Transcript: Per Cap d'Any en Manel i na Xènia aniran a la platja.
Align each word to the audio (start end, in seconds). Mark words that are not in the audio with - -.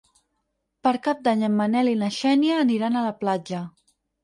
Per 0.87 0.93
Cap 1.07 1.21
d'Any 1.27 1.43
en 1.49 1.53
Manel 1.59 1.93
i 1.93 1.95
na 2.01 2.11
Xènia 2.17 2.59
aniran 2.65 2.99
a 3.03 3.07
la 3.11 3.15
platja. 3.23 3.65